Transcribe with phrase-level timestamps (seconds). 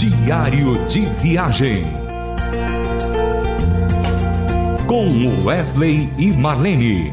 [0.00, 1.86] Diário de Viagem.
[4.86, 7.12] Com Wesley e Marlene.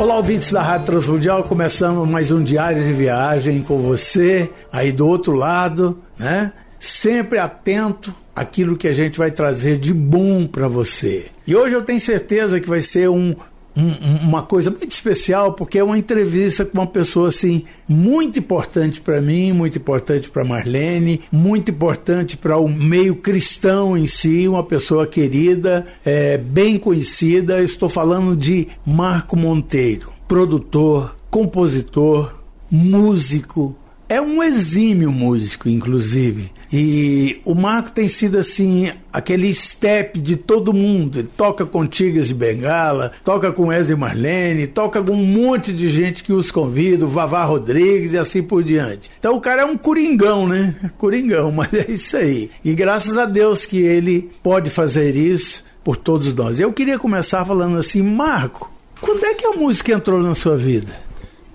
[0.00, 5.06] Olá, ouvintes da Rádio Transmundial, começando mais um diário de viagem com você, aí do
[5.06, 6.52] outro lado, né?
[6.80, 11.26] Sempre atento àquilo que a gente vai trazer de bom para você.
[11.46, 13.36] E hoje eu tenho certeza que vai ser um
[13.76, 19.00] um, uma coisa muito especial, porque é uma entrevista com uma pessoa assim muito importante
[19.00, 24.62] para mim, muito importante para Marlene, muito importante para o meio cristão em si, uma
[24.62, 27.62] pessoa querida, é, bem conhecida.
[27.62, 32.34] Estou falando de Marco Monteiro, produtor, compositor,
[32.70, 33.76] músico,
[34.08, 36.52] é um exímio músico, inclusive.
[36.72, 41.20] E o Marco tem sido assim, aquele step de todo mundo.
[41.20, 45.90] Ele toca com Tigres de Bengala, toca com Wesley Marlene, toca com um monte de
[45.90, 49.10] gente que os convida, o Vavá Rodrigues e assim por diante.
[49.18, 50.74] Então o cara é um coringão, né?
[50.98, 52.50] Coringão, mas é isso aí.
[52.64, 56.58] E graças a Deus que ele pode fazer isso por todos nós.
[56.58, 61.06] Eu queria começar falando assim, Marco, quando é que a música entrou na sua vida?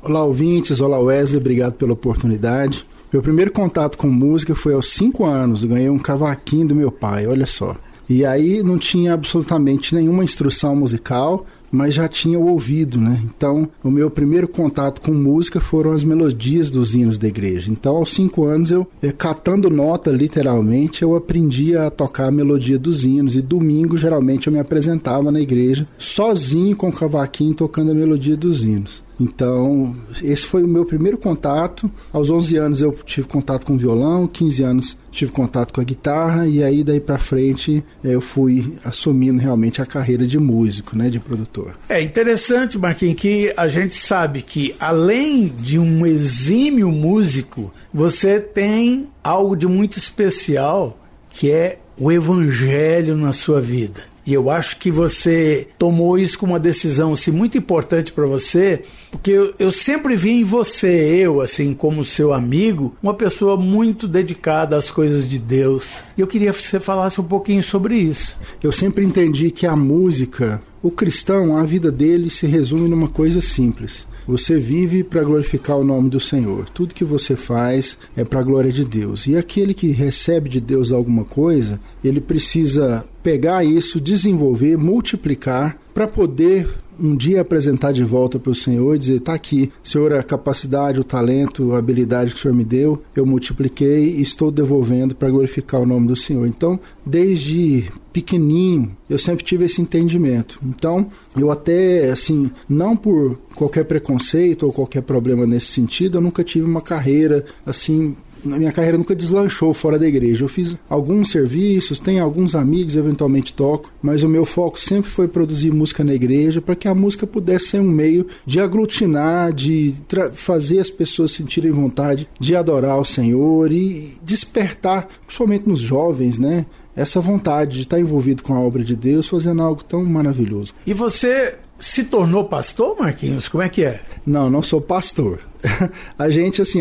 [0.02, 0.80] Olá, ouvintes.
[0.80, 1.38] Olá, Wesley.
[1.38, 2.88] Obrigado pela oportunidade.
[3.12, 5.64] Meu primeiro contato com música foi aos 5 anos.
[5.64, 7.76] Eu ganhei um cavaquinho do meu pai, olha só.
[8.10, 13.22] E aí não tinha absolutamente nenhuma instrução musical, mas já tinha o ouvido, né?
[13.26, 17.70] Então, o meu primeiro contato com música foram as melodias dos hinos da igreja.
[17.70, 22.80] Então, aos cinco anos, eu, eh, catando nota, literalmente, eu aprendi a tocar a melodia
[22.80, 23.36] dos hinos.
[23.36, 28.38] E domingo, geralmente, eu me apresentava na igreja, sozinho com o cavaquinho, tocando a melodia
[28.38, 29.04] dos hinos.
[29.22, 31.90] Então, esse foi o meu primeiro contato.
[32.12, 36.48] Aos 11 anos eu tive contato com violão, 15 anos tive contato com a guitarra
[36.48, 41.20] e aí daí para frente eu fui assumindo realmente a carreira de músico, né, de
[41.20, 41.76] produtor.
[41.88, 49.10] É interessante, Marquinhos, que a gente sabe que além de um exímio músico, você tem
[49.24, 50.98] algo de muito especial
[51.30, 54.11] que é o evangelho na sua vida.
[54.26, 58.84] E eu acho que você tomou isso como uma decisão assim, muito importante para você,
[59.10, 64.08] porque eu, eu, sempre vi em você, eu, assim, como seu amigo, uma pessoa muito
[64.08, 66.04] dedicada às coisas de Deus.
[66.18, 68.38] E eu queria que você falasse um pouquinho sobre isso.
[68.62, 73.42] Eu sempre entendi que a música, o cristão, a vida dele se resume numa coisa
[73.42, 74.08] simples.
[74.28, 76.70] Você vive para glorificar o nome do Senhor.
[76.70, 79.26] Tudo que você faz é para a glória de Deus.
[79.28, 86.08] E aquele que recebe de Deus alguma coisa, ele precisa pegar isso, desenvolver, multiplicar para
[86.08, 86.68] poder
[87.00, 91.00] um dia apresentar de volta para o Senhor e dizer: está aqui, Senhor, a capacidade,
[91.00, 95.30] o talento, a habilidade que o Senhor me deu, eu multipliquei e estou devolvendo para
[95.30, 96.46] glorificar o nome do Senhor.
[96.46, 100.60] Então, desde pequenininho, eu sempre tive esse entendimento.
[100.64, 106.44] Então, eu até, assim, não por qualquer preconceito ou qualquer problema nesse sentido, eu nunca
[106.44, 110.44] tive uma carreira, assim, minha carreira nunca deslanchou fora da igreja.
[110.44, 115.28] Eu fiz alguns serviços, tenho alguns amigos, eventualmente toco, mas o meu foco sempre foi
[115.28, 119.94] produzir música na igreja para que a música pudesse ser um meio de aglutinar, de
[120.34, 126.66] fazer as pessoas sentirem vontade de adorar o Senhor e despertar, principalmente nos jovens, né?
[126.96, 130.74] Essa vontade de estar envolvido com a obra de Deus, fazendo algo tão maravilhoso.
[130.86, 133.50] E você se tornou pastor, Marquinhos?
[133.50, 134.02] Como é que é?
[134.26, 135.40] Não, não sou pastor.
[136.18, 136.80] a gente, assim,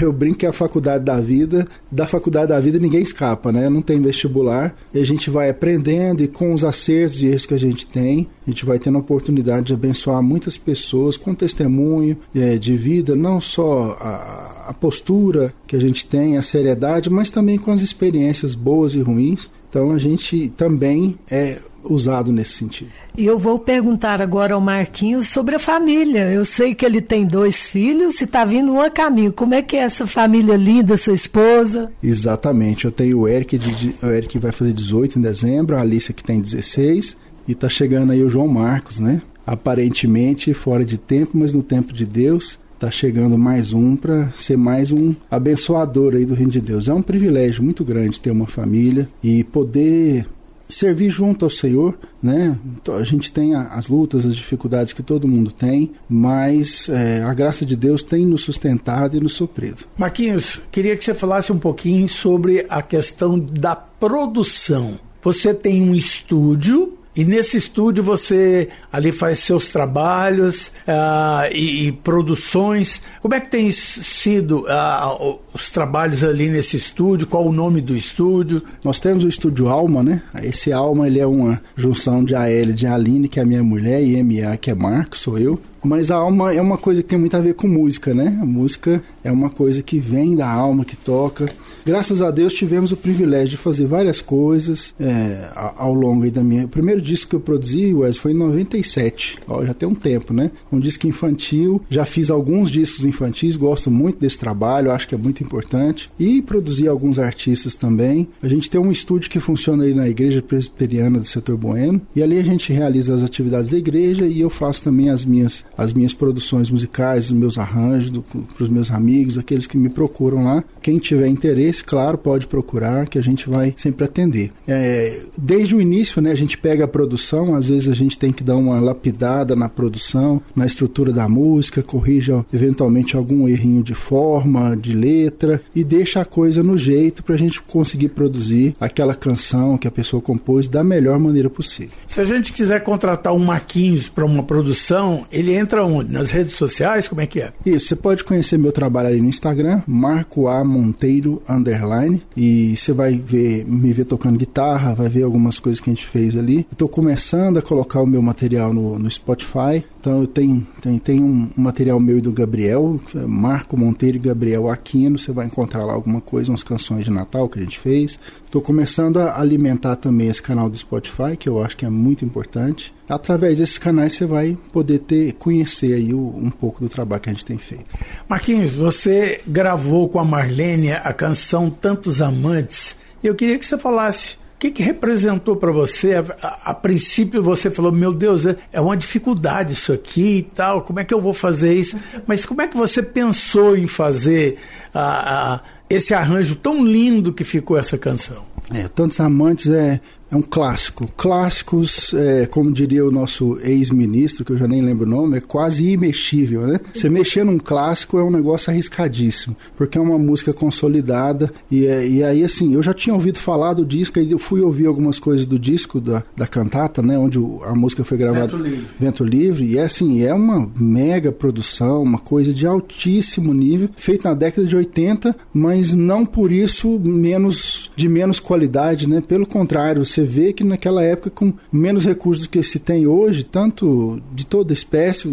[0.00, 3.68] eu brinco que é a faculdade da vida, da faculdade da vida ninguém escapa, né?
[3.68, 7.54] Não tem vestibular, e a gente vai aprendendo e com os acertos e erros que
[7.54, 12.16] a gente tem, a gente vai tendo a oportunidade de abençoar muitas pessoas com testemunho
[12.34, 17.30] é, de vida, não só a, a postura que a gente tem, a seriedade, mas
[17.30, 19.50] também com as experiências boas e ruins.
[19.68, 22.90] Então a gente também é usado nesse sentido.
[23.16, 26.30] E eu vou perguntar agora ao Marquinhos sobre a família.
[26.30, 29.32] Eu sei que ele tem dois filhos e está vindo um a caminho.
[29.32, 31.90] Como é que é essa família linda, sua esposa?
[32.02, 32.84] Exatamente.
[32.84, 36.24] Eu tenho o Eric, de, o Eric vai fazer 18 em dezembro, a Alicia que
[36.24, 39.22] tem 16 e está chegando aí o João Marcos, né?
[39.46, 44.56] Aparentemente fora de tempo, mas no tempo de Deus tá chegando mais um para ser
[44.56, 46.86] mais um abençoador aí do reino de Deus.
[46.86, 50.26] É um privilégio muito grande ter uma família e poder
[50.68, 52.58] servir junto ao Senhor, né?
[52.80, 57.32] Então, a gente tem as lutas, as dificuldades que todo mundo tem, mas é, a
[57.32, 59.84] graça de Deus tem nos sustentado e nos suprido.
[59.96, 64.98] Marquinhos, queria que você falasse um pouquinho sobre a questão da produção.
[65.22, 71.92] Você tem um estúdio e nesse estúdio você ali faz seus trabalhos uh, e, e,
[71.92, 73.02] produções.
[73.20, 77.26] Como é que tem sido uh, os trabalhos ali nesse estúdio?
[77.26, 78.62] Qual o nome do estúdio?
[78.84, 80.22] Nós temos o estúdio Alma, né?
[80.42, 84.02] Esse Alma ele é uma junção de AL de Aline, que é a minha mulher,
[84.02, 85.58] e MA, que é Marco, sou eu.
[85.82, 88.38] Mas a alma é uma coisa que tem muito a ver com música, né?
[88.42, 91.48] A música é uma coisa que vem da alma, que toca.
[91.88, 96.66] Graças a Deus tivemos o privilégio de fazer várias coisas é, ao longo da minha.
[96.66, 99.38] O primeiro disco que eu produzi, Wes, foi em 97.
[99.48, 100.50] Ó, já tem um tempo, né?
[100.70, 101.80] Um disco infantil.
[101.88, 106.10] Já fiz alguns discos infantis, gosto muito desse trabalho, acho que é muito importante.
[106.20, 108.28] E produzi alguns artistas também.
[108.42, 112.02] A gente tem um estúdio que funciona aí na Igreja Presbiteriana do Setor Bueno.
[112.14, 115.64] E ali a gente realiza as atividades da igreja e eu faço também as minhas,
[115.74, 120.44] as minhas produções musicais, os meus arranjos para os meus amigos, aqueles que me procuram
[120.44, 120.62] lá.
[120.82, 124.52] Quem tiver interesse, claro, pode procurar, que a gente vai sempre atender.
[124.66, 128.32] É, desde o início, né, a gente pega a produção, às vezes a gente tem
[128.32, 133.94] que dar uma lapidada na produção, na estrutura da música, corrija eventualmente algum errinho de
[133.94, 139.14] forma, de letra e deixa a coisa no jeito para a gente conseguir produzir aquela
[139.14, 141.90] canção que a pessoa compôs da melhor maneira possível.
[142.08, 146.12] Se a gente quiser contratar um Marquinhos para uma produção, ele entra onde?
[146.12, 147.08] Nas redes sociais?
[147.08, 147.52] Como é que é?
[147.64, 152.92] Isso, você pode conhecer meu trabalho ali no Instagram, Marco A Monteiro underline, e você
[152.92, 156.66] vai ver me ver tocando guitarra, vai ver algumas coisas que a gente fez ali.
[156.70, 161.24] Estou começando a colocar o meu material no, no Spotify, então eu tenho, tenho, tenho
[161.24, 165.84] um material meu e do Gabriel, é Marco Monteiro e Gabriel Aquino, você vai encontrar
[165.84, 168.18] lá alguma coisa, umas canções de Natal que a gente fez.
[168.44, 172.24] Estou começando a alimentar também esse canal do Spotify, que eu acho que é muito
[172.24, 172.94] importante.
[173.08, 177.30] Através desses canais você vai poder ter, conhecer aí o, um pouco do trabalho que
[177.30, 177.96] a gente tem feito.
[178.28, 182.96] Marquinhos, você gravou com a Marlene a canção Tantos Amantes.
[183.22, 186.14] Eu queria que você falasse o que, que representou para você?
[186.16, 190.42] A, a, a, princípio você falou, meu Deus, é, é uma dificuldade isso aqui e
[190.42, 191.96] tal, como é que eu vou fazer isso?
[192.26, 194.58] Mas como é que você pensou em fazer
[194.92, 198.44] a, esse arranjo tão lindo que ficou essa canção?
[198.74, 200.00] É, Tantos Amantes é,
[200.30, 201.08] é um clássico.
[201.16, 205.40] Clássicos, é, como diria o nosso ex-ministro, que eu já nem lembro o nome, é
[205.40, 206.80] quase imexível, né?
[206.92, 211.52] Você mexer num clássico é um negócio arriscadíssimo, porque é uma música consolidada.
[211.70, 214.60] E, é, e aí, assim, eu já tinha ouvido falar do disco, aí eu fui
[214.60, 217.18] ouvir algumas coisas do disco, da, da cantata, né?
[217.18, 218.48] Onde a música foi gravada.
[218.48, 218.86] Vento Livre.
[218.98, 219.64] Vento Livre.
[219.64, 224.66] E é assim, é uma mega produção, uma coisa de altíssimo nível, feita na década
[224.66, 229.20] de 80, mas não por isso menos de menos qualidade, né?
[229.20, 233.44] Pelo contrário, você vê que naquela época, com menos recursos do que se tem hoje,
[233.44, 235.28] tanto de toda espécie,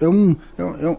[0.00, 0.34] é um,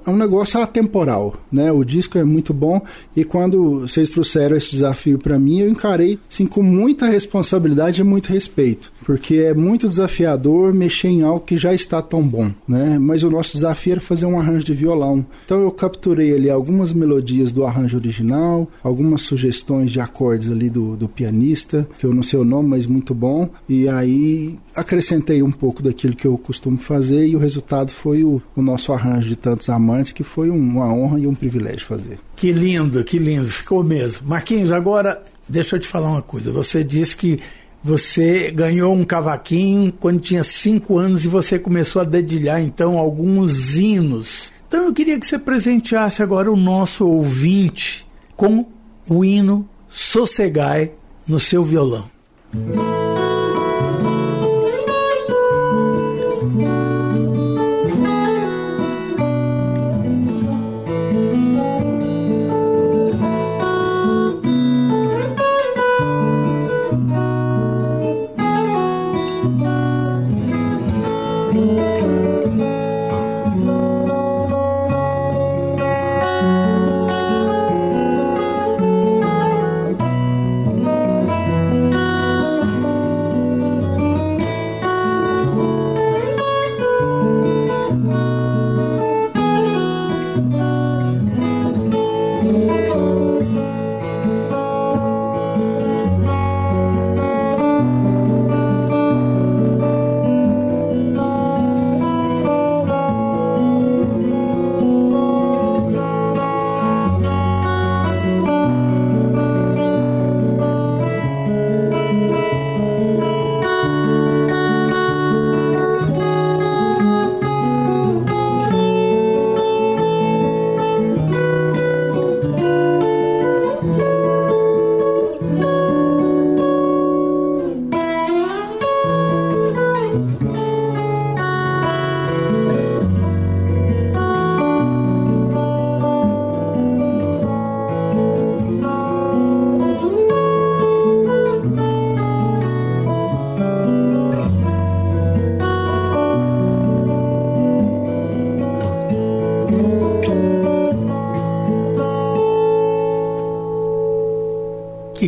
[0.05, 1.35] é um negócio atemporal.
[1.51, 1.71] Né?
[1.71, 2.81] O disco é muito bom
[3.15, 8.03] e quando vocês trouxeram esse desafio para mim, eu encarei assim, com muita responsabilidade e
[8.03, 12.97] muito respeito porque é muito desafiador mexer em algo que já está tão bom, né?
[12.97, 15.23] Mas o nosso desafio era fazer um arranjo de violão.
[15.45, 20.97] Então eu capturei ali algumas melodias do arranjo original, algumas sugestões de acordes ali do,
[20.97, 23.47] do pianista, que eu não sei o nome, mas muito bom.
[23.69, 28.41] E aí acrescentei um pouco daquilo que eu costumo fazer e o resultado foi o,
[28.55, 32.17] o nosso arranjo de tantos amantes, que foi uma honra e um privilégio fazer.
[32.35, 34.27] Que lindo, que lindo, ficou mesmo.
[34.27, 36.51] Marquinhos, agora deixa eu te falar uma coisa.
[36.51, 37.39] Você disse que
[37.85, 43.77] você ganhou um cavaquinho quando tinha cinco anos e você começou a dedilhar então alguns
[43.77, 44.51] hinos.
[44.67, 48.03] Então eu queria que você presenteasse agora o nosso ouvinte
[48.35, 48.65] com
[49.07, 50.93] o hino Sossegai
[51.27, 52.09] no seu violão.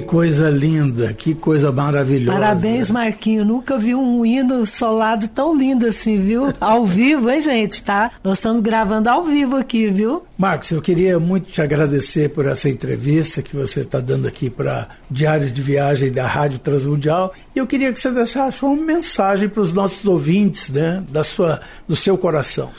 [0.08, 2.40] Coisa linda, que coisa maravilhosa.
[2.40, 3.44] Parabéns, Marquinho.
[3.44, 6.54] Nunca vi um hino solado tão lindo assim, viu?
[6.60, 8.12] Ao vivo, hein, gente, tá?
[8.24, 10.24] Nós estamos gravando ao vivo aqui, viu?
[10.38, 14.88] Marcos, eu queria muito te agradecer por essa entrevista que você está dando aqui para
[15.12, 17.34] Diário de Viagem da Rádio Transmundial.
[17.54, 21.04] E eu queria que você deixasse uma mensagem para os nossos ouvintes, né?
[21.12, 22.72] Da sua, do seu coração.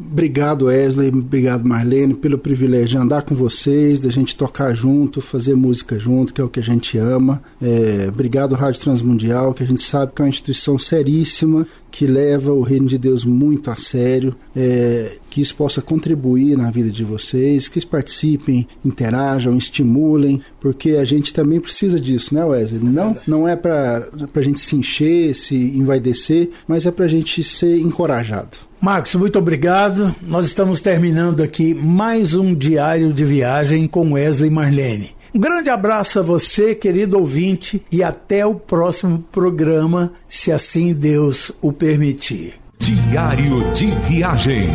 [0.00, 1.10] Obrigado, Wesley.
[1.10, 6.32] Obrigado, Marlene, pelo privilégio de andar com vocês, da gente tocar junto, fazer música junto,
[6.32, 7.42] que é o que a gente ama.
[7.60, 12.52] É, obrigado, Rádio Transmundial, que a gente sabe que é uma instituição seríssima, que leva
[12.52, 17.04] o reino de Deus muito a sério, é, que isso possa contribuir na vida de
[17.04, 22.82] vocês, que participem, interajam, estimulem, porque a gente também precisa disso, né, Wesley?
[22.82, 27.42] Não, não é para a gente se encher, se envaidecer, mas é para a gente
[27.42, 28.56] ser encorajado.
[28.80, 30.14] Marcos, muito obrigado.
[30.22, 35.19] Nós estamos terminando aqui mais um diário de viagem com Wesley Marlene.
[35.32, 41.52] Um grande abraço a você, querido ouvinte, e até o próximo programa, se assim Deus
[41.60, 42.54] o permitir.
[42.78, 44.68] Diário de viagem.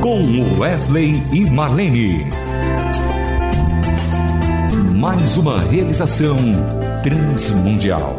[0.00, 2.26] Com Wesley e Marlene.
[4.94, 6.36] Mais uma realização
[7.02, 8.16] transmundial.